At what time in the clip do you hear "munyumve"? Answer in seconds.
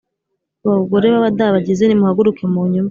2.53-2.79